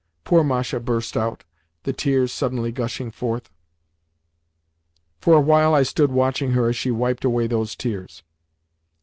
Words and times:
poor 0.23 0.43
Masha 0.43 0.79
burst 0.79 1.15
out, 1.15 1.43
the 1.83 1.93
tears 1.93 2.31
suddenly 2.31 2.71
gushing 2.71 3.11
forth. 3.11 3.51
For 5.19 5.35
a 5.35 5.39
while 5.41 5.75
I 5.75 5.83
stood 5.83 6.11
watching 6.11 6.53
her 6.53 6.69
as 6.69 6.75
she 6.75 6.89
wiped 6.89 7.23
away 7.23 7.45
those 7.45 7.75
tears. 7.75 8.23